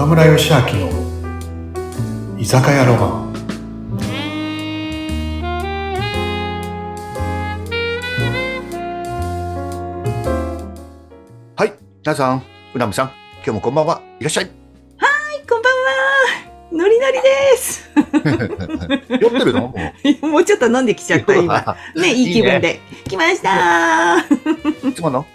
[0.00, 0.88] 岡村義明の
[2.38, 3.30] 居酒屋ロマン
[11.54, 12.42] はい、皆さん、
[12.74, 13.12] うなみさん、
[13.44, 14.00] 今日もこんばんは。
[14.18, 14.46] いらっしゃい。
[14.46, 15.88] こんばんは。
[16.72, 17.90] ノリノリです。
[19.20, 19.68] 酔ってるの？
[19.68, 19.74] も
[20.22, 20.26] う。
[20.32, 21.76] もうちょっと飲んできちゃった、今。
[21.94, 22.80] ね、いい気分いで。
[23.06, 23.50] 来ました。
[23.50, 24.24] は
[24.82, 25.26] いつもの？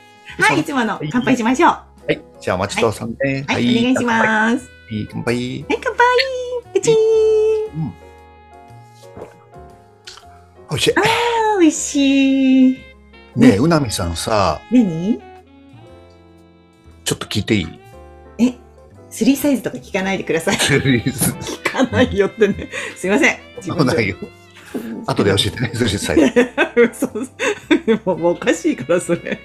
[0.58, 1.95] い、いつもの乾杯しましょう。
[2.08, 2.22] ははい。
[2.40, 3.40] じゃあ、お待ちどうさんね。
[3.40, 3.58] い、お願
[3.94, 4.66] いします。
[4.66, 4.70] す。
[4.70, 5.36] はい、乾杯。
[5.36, 6.05] はい、乾杯。
[6.73, 6.94] プチー
[7.80, 7.94] ン。
[10.70, 10.94] おいしい。
[10.95, 12.78] あー、美味しい。
[13.36, 15.20] ねえ、うなみさんさ、何？
[17.04, 17.68] ちょっと聞いていい？
[18.40, 18.53] え、
[19.09, 20.56] スリーサイズとか聞かないでください。
[20.56, 22.70] 聞かないよってね。
[22.95, 23.38] すいません。
[23.58, 24.16] 自そうないよ。
[25.08, 26.14] 後で教えてね、そしてさ。
[26.94, 27.28] そ う。
[27.86, 29.40] でも、もうおかしいから、それ。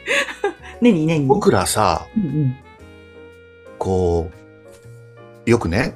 [0.81, 1.27] 何何？
[1.27, 2.57] 僕らさ、うんうん。
[3.79, 4.31] こ
[5.47, 5.95] う、よくね、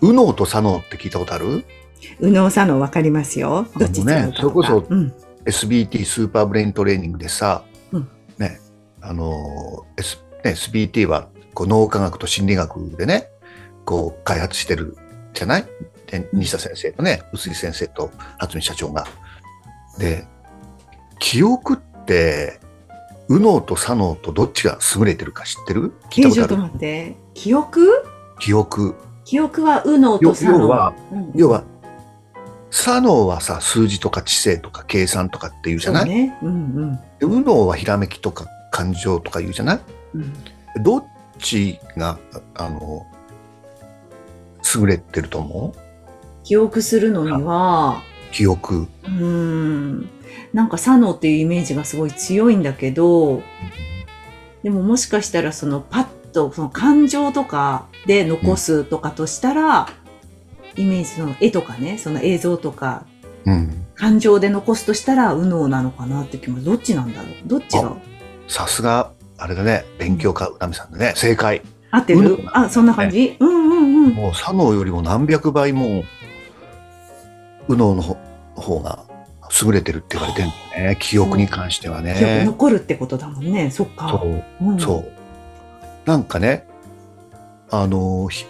[0.00, 1.64] 右脳と左脳って聞いたことある？
[2.20, 3.66] 右脳左脳わかりますよ。
[3.76, 5.12] どっちねそれこそうん。
[5.44, 8.60] SBT スーパーブレイントレーニングでさ、うんね、
[9.00, 13.28] あの、S ね、SBT はこう脳科学と心理学でね、
[13.84, 14.96] こう開発してる
[15.34, 15.66] じゃない？
[16.08, 19.06] で西田先生とね、臼井先生と渥美社長が。
[19.98, 20.26] で、
[21.18, 22.60] 記憶って、
[23.28, 25.92] 右脳と左脳とどっちが優れてるか知ってる？
[26.10, 27.16] 聞いたえ、ちょっとことある待って。
[27.34, 28.04] 記憶？
[28.38, 28.94] 記憶。
[29.24, 30.60] 記憶は右脳と左脳。
[30.60, 31.64] 要は、うん要は、
[32.70, 36.38] 左脳はさ、数字とか知性とか計算とかっていうじゃない、そうね。
[36.42, 39.80] うんで右脳はひらめきとか感情とか言うじゃない？
[40.14, 40.22] うん。
[40.22, 40.32] うん
[40.82, 41.04] どっ
[41.38, 42.18] ちが、
[42.54, 43.06] あの、
[44.74, 45.78] 優れてると思う？
[46.44, 48.02] 記憶するのには、
[48.36, 48.80] 記憶。
[48.80, 50.08] うーん。
[50.52, 53.42] なんか左脳っていうイメージがすごい強いんだけど、
[54.62, 59.88] でももしかしたらそのパッとその感情とかで残すとかとしたら、
[60.76, 63.06] イメージの絵とかね、その映像とか
[63.46, 63.86] うん。
[63.94, 67.32] 感情で残すとしたら右脳なのかなって気もどっちなんだろう？
[67.46, 67.96] どっちが
[68.48, 71.62] さすが、あれだね、勉強家、うなみさんでね、正解。
[71.90, 72.20] 合ってる？
[72.20, 74.10] 右脳あ、そんな感じ、うんうんうん。
[74.10, 76.04] もう左脳よりも何百倍も、
[77.68, 78.18] 右脳の
[78.56, 79.04] 方方が
[79.62, 80.96] 優れてるって言われてるんだよね。
[81.00, 82.44] 記憶に関しては記憶ね。
[82.44, 83.70] 残るってことだもんね。
[83.70, 84.08] そっか。
[84.08, 84.44] そう。
[84.60, 85.12] うんそう。
[86.08, 86.66] なんかね、
[87.70, 88.46] あの、ひ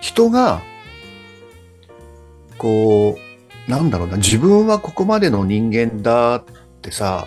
[0.00, 0.62] 人が、
[2.58, 3.16] こ
[3.68, 6.44] う、なんだろうな、自分はここまでの人間だっ
[6.80, 7.26] てさ、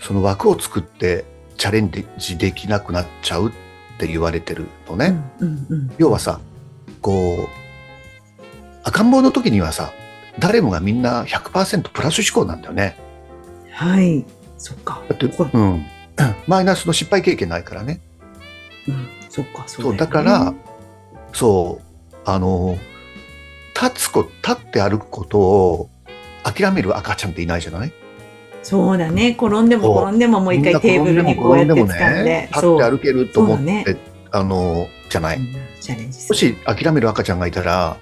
[0.00, 1.24] その枠を作って
[1.56, 3.52] チャレンジできなくなっちゃうっ
[3.98, 5.14] て言われてるのね。
[5.38, 5.94] うんうんうん。
[5.98, 6.40] 要はさ、
[7.00, 7.48] こう、
[8.82, 9.92] 赤ん坊の時にはさ、
[10.38, 12.96] 誰もがみんな100%プラス思考なんだよね。
[13.70, 14.24] はい。
[14.58, 15.02] そっか。
[15.08, 15.86] だって、うん。
[16.46, 18.00] マイナスの失敗経験ないからね。
[18.88, 19.08] うん。
[19.28, 20.54] そっか、そうそう、だから、
[21.32, 22.78] そう、あの、
[23.80, 25.90] 立つこ、立って歩くことを
[26.44, 27.92] 諦める赤ちゃんっていないじゃない？
[28.62, 29.36] そうだね。
[29.38, 31.84] 転んでも転んでももう一回テーブルにこうやって掴
[32.22, 32.48] んで。
[32.48, 33.84] 立そうって歩けると思って、ね
[34.30, 35.38] あの、じゃない？
[35.40, 35.44] も
[36.34, 37.96] し諦める赤ちゃんがいたら、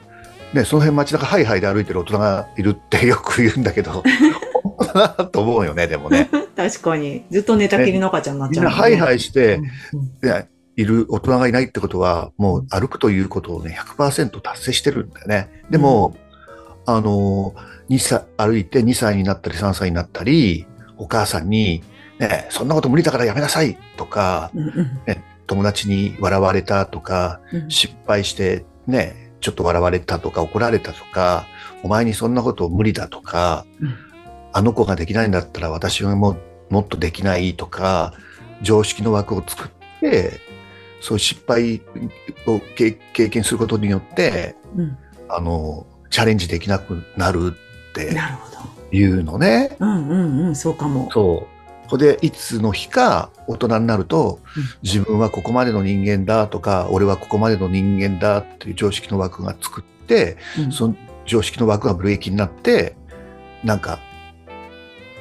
[0.52, 4.02] ね、その辺街中ハイハイで歩いてる大人がいるってよく言うんだけど、
[4.92, 6.28] だなと思うよね、でもね。
[6.56, 7.24] 確かに。
[7.30, 9.64] ずっと寝たきりの赤ちゃんになっみちゃうね、ハイハイして、うん
[10.22, 15.50] うんねいる大人がいないってことは、もう歩くということをね、100%達成してるんだよね。
[15.68, 16.16] でも、
[16.86, 17.54] あの、
[17.90, 21.82] 2歳、歩いて2歳になったり3歳になったり、お母さんに、
[22.18, 24.90] ね、そんなこと無理だからやめなさいとか、うんうん
[25.48, 31.46] 友達に笑われたとか、うん失敗してね、ちょっと笑われたとか怒られたとか、
[31.82, 33.94] お前にそんなこと無理だとか、うん
[34.54, 36.36] あの子ができないんだったら私はもう
[36.68, 38.12] もっとできないとか、
[38.60, 39.70] 常識の枠を作っ
[40.00, 40.40] て、
[41.00, 41.80] そういう失敗
[42.46, 44.98] を経経験することによって、うん
[45.28, 47.54] あの、チャレンジできなくなる
[47.90, 48.14] って。
[48.94, 49.74] いうのね。
[49.80, 51.08] うんうんうん、そうかも。
[51.12, 51.46] そ
[51.96, 51.98] う。
[51.98, 62.96] ほで、いつの日か大人になると、うん自分はここまでの人間だとか、俺はここまでの人間だっていう常識の枠が作って、うんその常識の枠がブレーキになって、
[63.62, 64.00] なんか、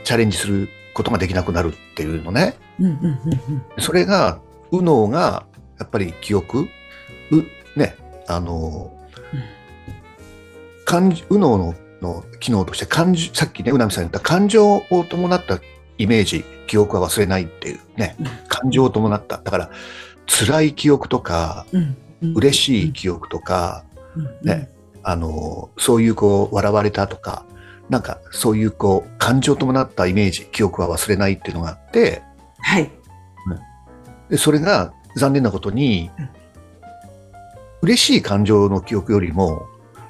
[0.03, 2.55] チャレンジすることができなくなるっていうのね。
[3.77, 4.39] それが、
[4.71, 5.45] 右脳が、
[5.79, 6.61] やっぱり記憶、
[7.31, 7.95] う、ね、
[8.27, 8.91] あの、
[10.85, 15.59] 感じ右脳のの機能として感じ、さっきね、うなみさん言った感情を伴った
[15.97, 19.37] イメージ、記憶は忘れないっていうねうん、感情を伴った。
[19.37, 19.69] だから、
[20.27, 21.65] 辛い記憶とか、
[22.35, 23.83] 嬉しい記憶とか、
[24.43, 24.69] ね、
[25.03, 27.45] あの、そういうこう、笑われたとか、
[27.89, 32.21] なんかそういうこう、感情を伴ったイメージ、記憶は忘れないっていうのがあって、
[32.59, 32.89] はい。
[34.29, 36.29] でそれが残念なことにうん、
[37.81, 39.67] 嬉しい感情の記憶よりも、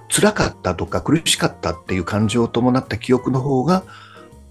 [0.09, 3.83] 辛かったとか苦しかったっていう感情を伴った記憶の方が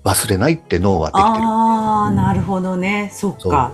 [0.05, 1.27] 忘れないって脳はできてる。
[1.27, 3.11] ああ、うんなるほどね。
[3.13, 3.73] そっか。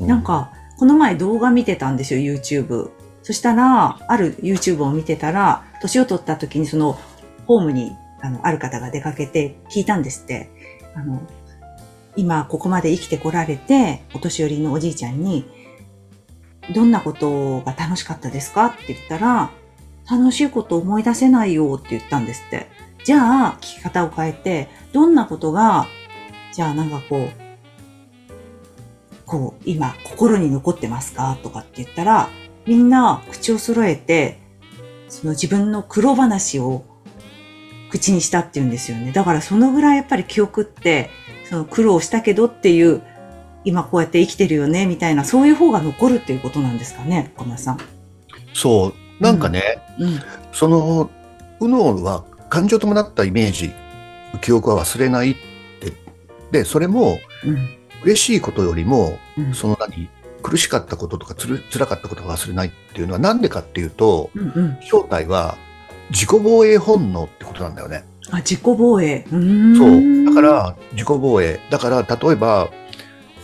[0.00, 2.90] うなん、か、この前動画見てたんですよ、YouTube。
[3.22, 6.98] そしたら、ある YouTube を見てたら、年を取った時にその、
[7.46, 7.92] ホームに、
[8.22, 10.50] あの、ある方が出かけて聞いたんですって。
[10.94, 11.20] あの、
[12.16, 15.44] 今ここまで生きてこられて、お年寄りのおじいちゃんに、
[16.74, 18.66] どんなことが楽しかったですか？
[18.66, 19.50] って言ったら、
[20.10, 22.68] 楽しいこと思い出せないよって言ったんですって。
[23.04, 25.86] じゃあ、聞き方を変えて、どんなことが、
[26.52, 27.30] じゃあなんかこう、
[29.26, 31.38] こう、今、心に残ってますか？
[31.42, 32.28] とかって言ったら、
[32.66, 34.40] みんな口を揃えて、
[35.08, 36.84] その自分の苦労話を
[37.90, 39.12] 口にしたって言うんですよね。
[39.12, 41.10] だからそのぐらいやっぱり記憶って、
[41.48, 43.02] その苦労したけどっていう、
[43.64, 47.78] 今こうやって生きてるよね、みたいな、そういう方が残るっていうことなんですかね、小村さん。
[48.52, 49.22] そう。
[49.22, 50.20] なんかね、うん。
[50.52, 51.10] その、
[51.60, 52.24] 右脳は
[52.54, 53.72] 感情と伴ったイメージ、
[54.40, 55.34] 記憶は忘れないっ
[55.80, 55.92] て。
[56.52, 57.68] で、それもうん。
[58.04, 59.54] 嬉しいことよりも、うん。
[59.54, 60.08] その何、
[60.40, 64.78] 苦しかったこととかつる辛かったことを忘れないっていうのはなんでかっていうと、うんうん。
[64.82, 65.56] 正体は
[66.10, 68.04] 自己防衛本能ってことなんだよね。
[68.30, 69.26] あ、自己防衛。
[69.26, 69.76] う。
[69.76, 70.24] そう。
[70.26, 71.58] だか、ら自己防衛。
[71.70, 72.68] だから例えば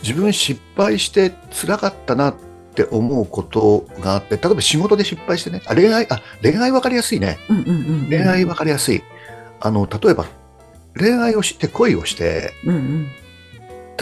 [0.03, 2.50] 自分失敗して辛かったなって
[2.91, 7.37] 思うことがあって、例えば仕事で失敗してね、あ恋愛、あ、恋愛わかりやすいね。
[7.49, 7.71] うんうんう
[8.07, 8.09] ん。
[8.09, 9.03] 恋愛わかりやすい。
[9.59, 10.25] あの、例えば
[10.97, 13.05] 恋愛をして恋をして、うんうん。
[13.05, 13.11] 例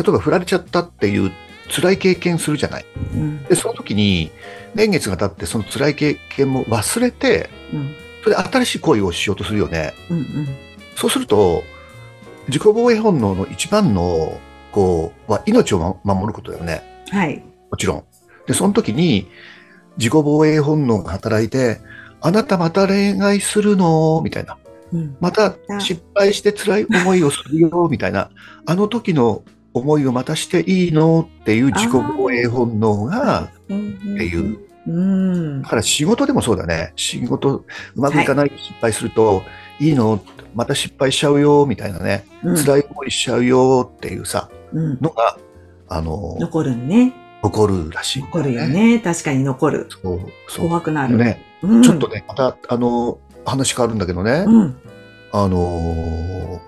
[0.07, 1.31] えば振られちゃったっていう
[1.69, 2.85] 辛い経験するじゃない。
[3.13, 4.31] うんで、その時に
[4.75, 9.93] 年月が経ってその辛い経験も忘れて、うんそれで新しい恋をしようとするよね。
[10.09, 10.47] うんうん。
[10.95, 11.63] そうすると、
[12.47, 14.39] 自己防衛本能の一番の、
[14.71, 17.05] こう、は命をま守ることだよね。
[17.09, 17.41] はい。
[17.71, 18.03] もちろん。
[18.49, 19.27] で、その時に、
[19.97, 21.79] 自己防衛本能が働いて、
[22.19, 24.21] あなたまた恋愛するの？
[24.23, 24.57] みたいな。
[24.91, 25.15] うん。
[25.19, 27.87] また失敗して辛い思いをするよ？
[27.91, 28.31] みたいな。
[28.65, 29.43] あの時の
[29.73, 31.29] 思いをまたしていいの？
[31.41, 34.57] っていう自己防衛本能が、っていう。
[34.87, 35.69] うんだ。
[35.69, 36.91] から仕事でもそうだね。
[36.95, 39.43] 仕事うまくいかない、失敗すると、
[39.79, 40.19] いいの？
[40.55, 41.67] また失敗しちゃうよ？
[41.67, 42.25] みたいなね。
[42.43, 43.91] うん辛い思いしちゃうよ？
[43.95, 44.97] っていうさ、うん。
[44.99, 45.37] のが、
[45.87, 47.13] あの、残るね。
[47.43, 48.67] 残るらしいんだ残るよ。
[48.67, 48.99] ね。
[48.99, 49.87] 確かに残る。
[49.89, 50.67] そう、そう。
[50.67, 51.17] 怖くなる。
[51.17, 54.77] ね、うんちょっとね、また、あの、話変わるんだけどね、うん。
[55.31, 56.59] あのー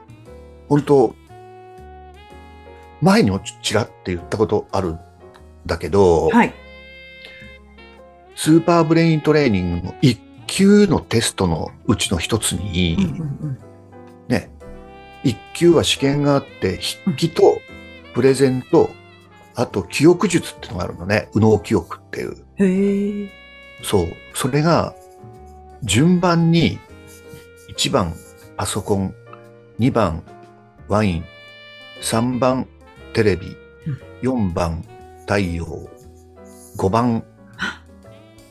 [0.69, 1.15] 本当
[3.01, 4.99] 前にもちちらって言ったことあるん
[5.65, 6.53] だけど、はい。
[8.35, 10.17] スーパーブレイントレーニングの1
[10.47, 13.19] 級のテストのうちの一つに、
[14.29, 14.49] ね、
[15.25, 17.59] 1級は試験があって、筆記と
[18.13, 18.91] プレゼンと、
[19.61, 21.29] あと記憶術っていうのがあるのね。
[21.35, 22.35] 右脳記憶っていう。
[22.59, 22.67] うん。
[22.67, 23.29] へえ。
[23.83, 24.07] そう。
[24.33, 24.93] それが、
[25.83, 26.79] 順番に、
[27.75, 28.13] 1番
[28.57, 29.13] パソコン、
[29.79, 30.23] 2番
[30.87, 31.25] ワイン、
[32.01, 32.67] 3番
[33.13, 33.55] テレビ、
[34.21, 34.85] 4番
[35.21, 35.65] 太陽、
[36.77, 37.23] 5番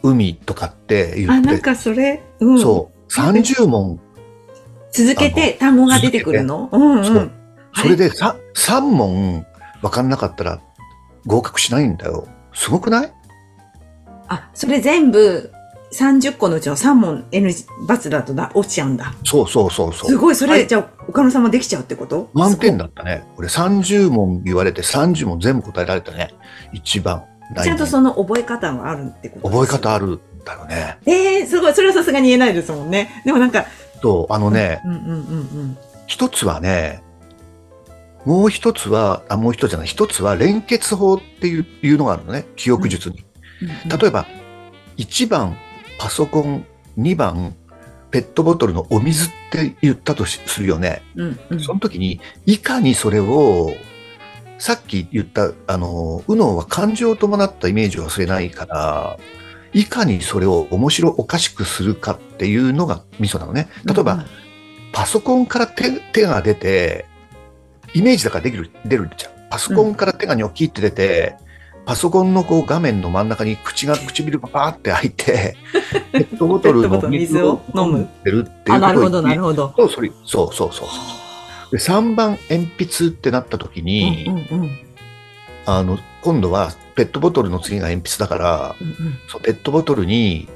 [0.03, 2.61] 海とかって言あ、なんって、かそれ、うん。
[2.61, 3.13] そう。
[3.13, 4.01] 30問、
[4.93, 6.69] 続けて単語が出てくるの？
[6.73, 7.33] うんうん。
[7.75, 9.47] それで 3, 3問
[9.83, 10.61] 分かんなかったら
[11.27, 12.27] 合格しないんだよ。
[12.53, 13.13] すごくない？
[14.29, 15.53] あ、それ全部
[15.93, 17.53] 30個のうちの3問 N
[17.89, 19.13] バツだとだ落ちちゃうんだ。
[19.25, 20.11] そうそうそうそう。
[20.11, 22.31] すごい、それ、はいじゃあ、岡野さんもできちゃうってこと？
[22.33, 23.25] 満点だったね。
[23.37, 26.33] 俺30問言われて30問全部答えられたね。
[26.73, 27.25] 一番。
[27.63, 30.99] ちゃんとその覚え方があるってこと覚え方あるんだよね。
[31.07, 31.75] ええすごい。
[31.75, 33.23] それはさすがに言えないですもんね。
[33.25, 33.67] でもなんか、
[34.01, 37.03] と、あのね、うんうんうん一つはね、
[38.25, 42.47] もう一つは、あ、もう一つじゃない、一つは連結法っていういうのがあるのね。
[42.57, 43.25] 記憶術に。
[43.63, 43.99] うん。
[43.99, 44.27] 例えば、
[44.99, 45.57] 1番
[45.99, 46.67] パソコン、
[46.99, 47.55] 2番
[48.11, 51.03] ペットボトルのお水って言ったとしするよね。
[51.17, 51.61] うんうん。
[51.61, 53.73] その時に、いかにそれを、
[54.59, 59.19] さっき言った、あの、右脳は感情を伴ったイメージを忘れないから、
[59.73, 63.69] いかにそれを面白おかしくするかっていうのがミソなのね。
[63.87, 64.27] 例えば、うん
[64.93, 67.07] パソコンから手手が出て、
[67.95, 69.33] イメージだからできる、出るじゃん。
[69.51, 71.37] パソコンから手がニョキって出て、
[71.87, 75.57] パソコンのこう画面の真ん中に口が、唇がパーって開いて、
[76.13, 79.75] ペットボトルの水を飲むってるっていうあ、なるほど、なるほど。
[79.77, 80.89] そうそれそうそうそう。
[81.73, 84.71] で、3番鉛筆ってなった時に、うんうんうん
[85.67, 90.49] あの、今度はペットボトルの次が鉛筆だから、うんそうペットボトルに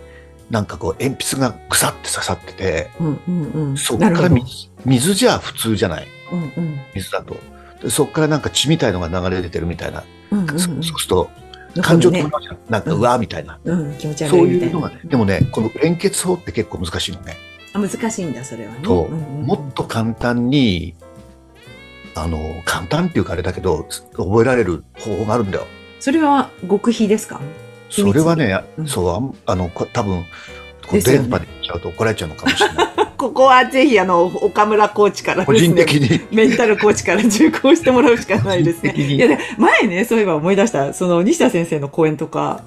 [0.51, 3.77] なんかこう鉛筆がぐさって刺さってて、うんうんうんうん。
[3.77, 6.09] そっなるほどから水水じゃ普通じゃない。
[6.35, 7.37] うんうん水だと。
[7.83, 10.05] でそっからなんか血みたいのが流れ出てるみたいな。
[10.31, 11.31] うんうんうんそそうすると、
[11.83, 12.41] 感情ねと。
[12.41, 12.59] じゃん。
[12.69, 13.59] なんか、うんうわーみたいな。
[13.65, 17.37] うん、気持ち悪そういうのがね、でもね、この連結法って結構難しいのね。
[17.73, 18.79] あ難しいんだ、それはね。
[18.83, 20.95] と、んんんもっと簡単に、
[22.15, 23.87] あの、簡単っていうかあれだけど、
[24.17, 25.67] 覚えられる方法があるんだよ。
[26.01, 27.41] それは極秘ですか？
[27.91, 30.25] それはね、うんそう、あの、こ多分、
[30.91, 32.87] 電波でちゃうと怒られちゃうのかもしれない。
[33.17, 35.57] ここはぜひ、あの、岡村コーチからですね。
[35.57, 36.21] 個人的に。
[36.31, 38.93] メンタルコーチから受講してもらうしかないですね。
[38.95, 42.63] いや、で前ね、そういえば思い出した、その西田先生の講演とか、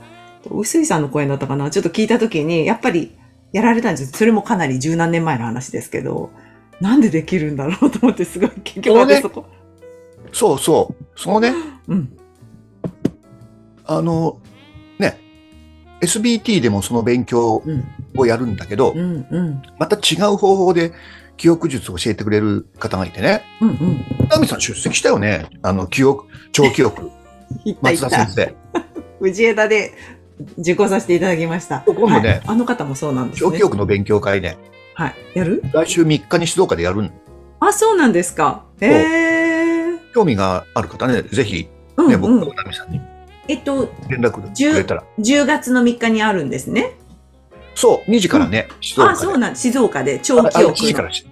[0.49, 3.11] 臼井さんの講演だったかな、ちょっと聞いたときに、やっぱり
[3.51, 4.09] やられたんですよ。
[4.13, 6.31] それもかなり十何年前の話ですけど、
[6.79, 9.45] なんでできるんだろうと思って、すごい、結局ね私そこ。
[10.31, 11.05] そうそう。
[11.15, 11.53] そのね、
[11.87, 12.17] うん。
[13.85, 14.46] あの、ね、
[16.01, 17.83] SBT でもその勉強うん。
[18.15, 19.27] をやるんだけど、うん。
[19.29, 19.61] うん。
[19.77, 20.91] また違う方法で
[21.37, 23.43] 記憶術を教えてくれる方がいてね。
[23.61, 23.69] うん。
[23.69, 24.05] うん。
[24.29, 25.47] ナミさん出席したよね。
[25.61, 27.11] あの、記憶、超記憶。
[27.81, 28.27] 松田先。
[28.31, 28.55] 生。
[29.19, 29.93] 藤枝で
[30.57, 31.83] 受講させていただきました。
[31.85, 33.49] 今度ねはいあの方もそうなんですね。
[33.51, 34.57] 超記憶の勉強会ね。
[34.93, 35.15] はい。
[35.35, 35.63] やる？
[35.73, 37.11] 来週3日に静岡でやるん
[37.59, 38.63] あ、そうなんですか。
[38.81, 39.97] へえ。
[40.13, 42.99] 興味がある方ね、ぜひ、ね、うんうん僕とナミさんに
[43.47, 45.03] えっと、連絡くれたら。
[45.19, 46.93] 10月の3日にあるんですね。
[47.75, 49.19] そう、2時からね、静岡あ、で。
[49.19, 51.25] そうなん静岡で長あ記憶1時かのらし。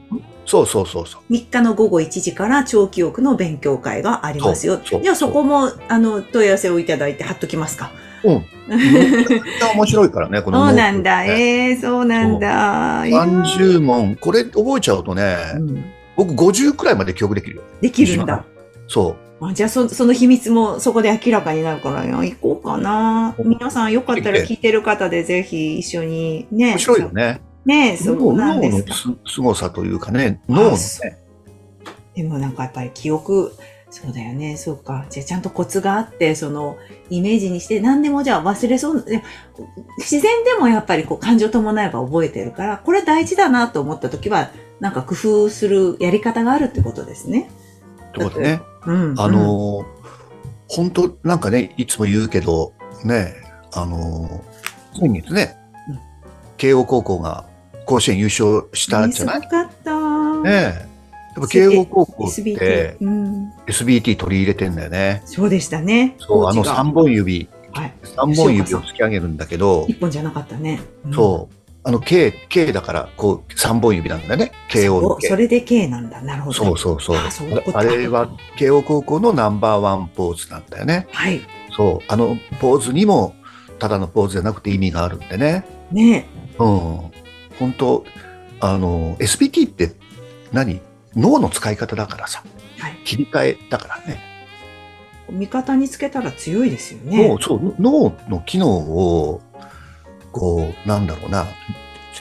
[0.45, 1.33] そうそうそうそう。
[1.33, 4.79] 3日の午後1時から長記憶の勉強会がありますよ。
[5.01, 7.91] じゃあそこも、あの、問い合わせをいただいて貼っときますか。
[8.23, 8.45] うん。
[9.75, 11.23] 面白いからね、このそうなんだ。
[11.23, 13.05] ねええそうなんだ。
[13.07, 17.61] いやー30問、これ覚えちゃうとね、うん僕50くらいまで記憶できるよ。
[17.81, 18.45] できるんだ。
[18.87, 23.35] そあじゃあそ、その秘密もそこで明らかになるからよ、行こうかな。
[23.43, 26.55] 皆さんよかったら聞いてる方でぜひ一緒にう。
[26.55, 26.71] ね。
[26.71, 27.41] 面白いよね。
[27.65, 28.93] ねえ、そう脳なんですか。
[29.05, 30.77] 脳のす凄さというかね、脳のね、
[32.15, 33.53] でもなんかやっぱり記憶、
[33.89, 35.05] そうだよね、そうか。
[35.09, 36.77] じゃあちゃんとコツがあって、その
[37.09, 39.05] イメージにして何でもじゃあ忘れそう
[39.97, 47.49] 自然でもやっぱりこう感情伴えば覚えてるから、これ大事だなと思った時は、なんか工夫するやり方があるってことですね。
[48.15, 48.61] ってことね。
[48.85, 49.19] うん。
[49.19, 49.85] あのー、
[50.67, 53.35] 本当なんかね、いつも言うけど、ね、
[53.73, 55.57] あのー、先月ね
[55.89, 55.99] うん、
[56.57, 57.45] 慶応高校が
[57.85, 59.41] 甲子園優勝したんじゃない？
[59.41, 60.41] すごかった。
[60.41, 60.53] ねえ。
[60.53, 62.97] やっぱ慶応高校って。
[63.01, 63.51] うん。
[63.67, 65.21] SBT 取り入れてんだよね。
[65.25, 66.15] そうでしたね。
[66.19, 67.93] そう、あのコーチが3本指、はい。
[68.03, 70.79] 3本指を突き上げるんだけど、一本じゃなかったね。
[71.05, 71.55] うんそう、
[71.87, 74.51] あの K、K だから、こう、3本指なんだよね。
[74.69, 75.27] 慶応のそう K。
[75.27, 76.19] それで K なんだ。
[76.21, 76.53] なるほど。
[76.53, 77.17] そうそうそう。
[77.17, 77.43] あそ
[77.77, 78.27] あれは
[78.57, 81.07] 慶応高校のナンバーワンポーズなんだよね。
[81.11, 81.41] はい。
[81.77, 82.05] そう。
[82.11, 83.35] あのポーズにも、
[83.77, 85.63] ただのポーズじゃなくて意味があるんでね。
[85.91, 86.25] ね
[86.57, 86.67] うん。
[87.59, 88.03] 本当
[88.61, 89.93] あの、SPT って
[90.51, 90.81] 何？
[91.15, 92.43] 脳の使い方だからさ。
[92.79, 92.97] はい。
[93.05, 94.19] 切り替えだからね。
[95.29, 97.29] 味方につけたら強いですよね。
[97.29, 99.41] 脳、そう、脳の機能を、
[100.35, 101.47] こう、なんだろうな、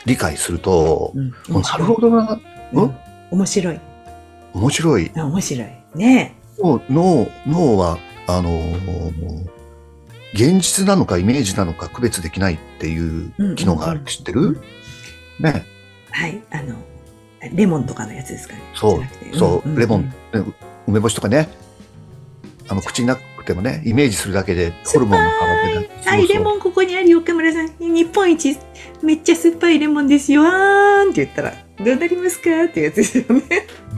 [0.07, 1.31] 理解すると、うん。
[1.63, 2.41] なるほどな、
[2.73, 2.97] うん。
[3.33, 3.81] 面白い。
[4.53, 5.11] 面白い。
[5.17, 5.69] あ面白い。
[5.97, 9.49] ね脳、脳脳は、あのー
[10.35, 14.61] 現実なのかイメージなのか区別できないっていう機能があるって知ってる、
[15.39, 15.65] ね。
[16.11, 16.43] はい。
[16.51, 16.75] あの、
[17.53, 18.61] レモンとかのやつですかね。
[18.75, 20.13] そうそう、レモン、ね
[20.89, 21.49] 梅干しとかね。
[22.69, 27.69] あの、口になくてもね、イメージするだけでホルモンが変わってたはい、レモンここにあるよ、岡村さん。
[27.79, 28.57] 日本一
[29.03, 30.43] めっちゃ酸っぱいレモンですよ。
[30.45, 33.43] あーんって言ったら、どうなりますかってやつですよね。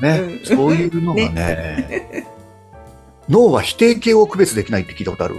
[0.03, 2.27] ね、うんそういうのがね、
[3.29, 5.37] 脳は否定形を区別できないって聞いたことある？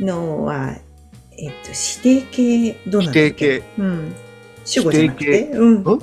[0.00, 0.76] 脳は、
[1.38, 1.70] えっと、
[2.02, 3.30] 指定形、どうなんだっけ？
[3.30, 3.62] 否定形。
[3.78, 4.14] うん。
[4.64, 5.42] 主語じゃなく否て？
[5.52, 5.82] うん。
[5.82, 6.02] うん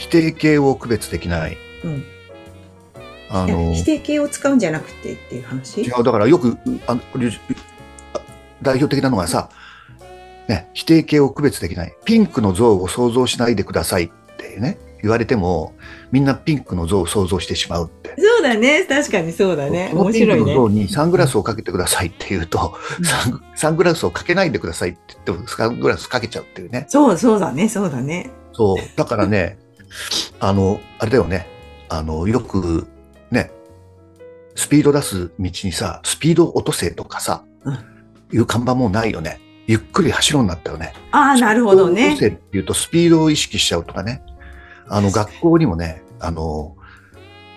[0.00, 1.56] 否定形を区別できない。
[1.84, 2.04] うん
[3.30, 5.82] あの、否定形を使うんじゃなくてっていう話？
[5.82, 6.56] 違う、だからよく、
[6.86, 7.00] あの
[8.62, 9.50] 代表的なのがさ、
[10.48, 11.94] ね、否定形を区別できない。
[12.04, 15.74] ピンクの像を想像しないでくださいってね、言われても、
[16.10, 18.14] みんなピンクの像を想像してしまうって。
[18.18, 18.84] そうだね。
[18.84, 19.90] 確かにそうだね。
[19.92, 20.54] このピンク面白いね。
[20.54, 26.86] の像にサングラスをかけてくださいって言うと、うんサンサングラスをかけないでくださいって言っても、サングラスかけちゃうっていうね。
[26.88, 27.68] そう、そうだね。
[27.68, 28.30] そうだね。
[28.54, 28.76] そう。
[28.96, 29.58] だからね、
[30.40, 31.46] あの、あれだよね。
[31.88, 32.97] あの、よく、ね、
[34.58, 37.78] スピード出す道にさ、スピード落とせとかさ、うん
[38.30, 39.40] いう看板もうないよね。
[39.66, 40.92] ゆっくり走ろうになったよね。
[41.12, 42.20] ああ、なるほどね落と。
[42.20, 44.22] せって言うとスピードを意識しちゃうとかね。
[44.86, 46.76] あの、学校にもね、あの、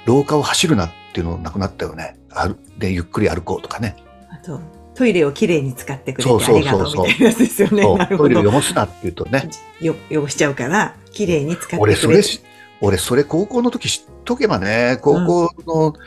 [0.05, 2.17] 廊下を走るなっていうのなくなったよね。
[2.29, 3.97] 歩で、ゆっくり歩こうとかね。
[4.29, 4.61] あと、
[4.95, 7.83] トイレをきれいに使ってくれそうてあそうそうそうりがとうみたいなやつですよね。
[7.83, 8.55] そうなるほどトイレを。
[8.57, 9.49] 汚すなって言うとね。
[9.81, 12.41] よ汚しちゃうから、きれいに使ってくれ俺、それし、
[12.79, 16.01] 俺、それ高校の時知っとけばね、高校の、え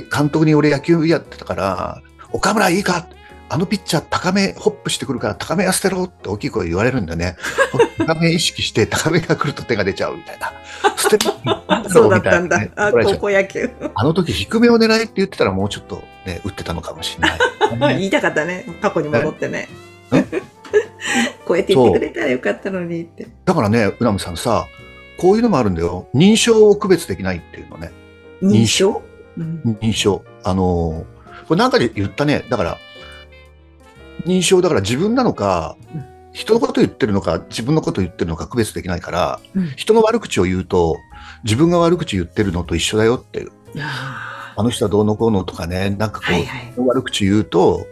[0.00, 3.06] 監督に俺野球やってたから、岡村いいか？
[3.48, 7.36] あのピッチャー高めホップしてくるから高めは捨てろって大きい声言われるんだよね。
[7.96, 10.52] 高め意識して高めが来ると手が出ちゃうみたいな。
[10.98, 11.32] 捨てろ
[11.88, 13.70] そうだったんだ高校野球。
[13.94, 17.28] あの時低めを狙いって言ってたらもうちょっとね、打ってたのかもしれ
[17.78, 17.98] ない。
[17.98, 18.66] 言いたかったね。
[18.82, 19.68] 過去に戻ってね
[20.12, 20.24] え。
[21.44, 23.28] こうやって言ってくれたらよかったのにって。
[23.44, 24.66] だからね、うなむさんさ、
[25.18, 26.08] こういうのもあるんだよ。
[26.14, 27.92] 認証を区別できないっていうのね。
[28.42, 29.02] 認証？
[29.36, 30.24] うん認証。
[30.44, 31.16] あのー
[31.46, 32.44] これなんかで言ったね。
[32.50, 32.78] だから、
[34.24, 40.96] 認証だから自分なのかうん、人のこと言ってるのか、自分のこと言ってるのか区別できないから、うん人の悪口を言うと、
[41.44, 43.52] 自分が悪口言ってるのと一緒だよっていう。
[43.78, 46.72] ああの人はどうのこうのとかね、なんかこう、ーはいはい。
[46.78, 47.86] 悪口言うと、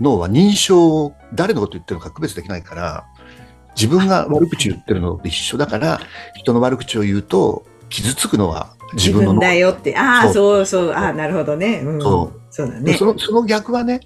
[0.00, 3.06] 脳は認証を誰のこと言ってるのか区別できないから、
[3.76, 6.00] 自分が悪口言ってるのと一緒だから、
[6.34, 9.96] 人の悪口を言うと、傷つくのは自自分だよって。
[9.96, 10.90] ああ、そそうそう。
[10.92, 11.82] ああ、なるほどね。
[11.84, 12.00] うん。
[12.00, 13.06] そそうだねそ。
[13.06, 14.00] のその逆はね、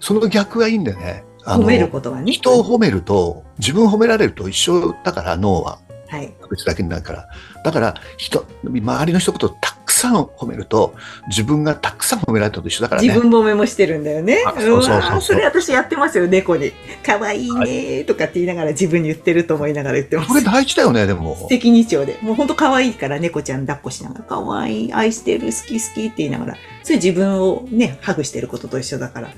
[0.00, 1.24] その逆がいいんだよね。
[1.44, 2.32] 褒めることはね。
[2.32, 5.78] 人を褒めると、自分を褒められると一緒だから、脳は。
[6.08, 6.32] はい。
[6.50, 7.28] 別だけになるから。
[7.64, 10.94] だから、人、周りの人のことをたくさん褒めると、
[11.28, 13.08] 自分がたくさん褒められたのと一緒だからね。
[13.08, 14.42] 自分褒めもしてるんだよね。
[14.46, 16.72] あそうそうそうそれ私やってますよ、猫に。
[17.04, 20.34] 可愛いねーとかって言いながら自分に言ってると思いながら言ってますこ。
[20.34, 21.48] れ大事だよね、でも素。
[21.48, 22.18] 敵日常で。
[22.20, 29.30] もうほんと可愛いから猫ちゃん抱っこしながら、可愛い、愛してる、好き好きって言いながら、それ自分をね、ハグしてることと一緒だから。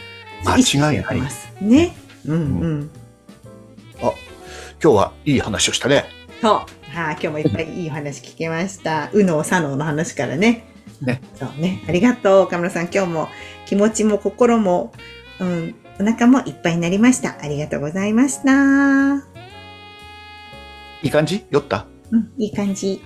[0.44, 1.22] 間違いない。
[1.60, 1.96] ね。
[2.26, 2.90] うんうん。
[4.82, 6.04] 今日はいい話をしたね。
[6.40, 6.50] そう。
[6.52, 9.10] はあ、今日もいっぱいいいお話聞けました。
[9.12, 10.64] 右脳左脳の話からね。
[11.00, 11.20] ね。
[11.34, 11.82] そうね。
[11.88, 12.88] ありがとう、岡村さん。
[12.92, 13.28] 今日も
[13.66, 14.92] 気持ちも心も、
[15.40, 17.36] うん、お腹もいっぱいになりました。
[17.42, 18.52] ありがとうございました。
[18.52, 19.22] うん、
[21.02, 21.44] いい感じ？
[21.50, 21.86] 酔った？
[22.38, 23.02] いい感じ。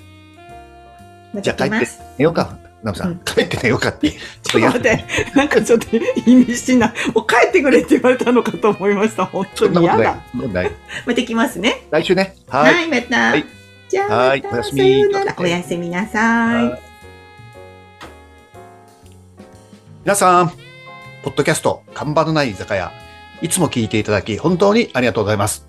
[1.32, 1.88] まじゃあ帰って。
[2.18, 2.58] 寝ようか。
[2.82, 4.10] ナムさん、うん帰って寝ようかって。
[4.10, 4.18] ち
[4.50, 5.86] ちょっと待って、なんかちょっと
[6.26, 9.26] 意味深な、もう帰ってくれって言われたのかと思いました。
[9.26, 10.22] 本当に嫌だ。。
[10.32, 10.70] そんない
[11.06, 11.86] また来ますね。
[11.90, 12.34] 来週ね。
[12.48, 12.60] は。
[12.60, 13.16] はいい、また。
[13.30, 13.44] はい
[13.90, 15.04] じゃあ、おやすみ。
[15.36, 16.80] おやすみなさい。
[20.04, 20.48] 皆さん、
[21.24, 22.92] ポッドキャスト、看板のない居酒屋、
[23.42, 25.66] いつも聞いていただき、本当にありがとうございます。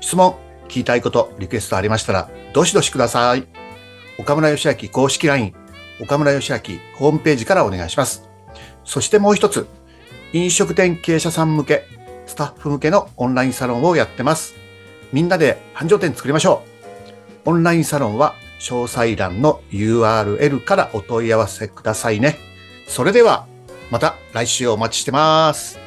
[0.00, 0.36] 質問、
[0.68, 3.44] 聞きたいこと、リクエストありましたら、どしどしください。
[4.20, 5.52] 岡村義明公式 LINE、
[6.00, 6.58] 岡村義明
[6.96, 8.28] ホームページからお願いします。
[8.84, 9.66] そしてもう一つ、
[10.32, 11.84] 飲食店経営者さん向け、
[12.26, 14.54] スタッフ向けのオンラインサロンをやってます。
[15.12, 16.62] みんなで繁盛店作りましょ
[17.44, 17.50] う。
[17.50, 22.38] オンラインサロンは詳細欄の URL からお問い合わせくださいね。
[22.88, 23.46] それでは、
[23.90, 25.83] また来週お待ちしてます。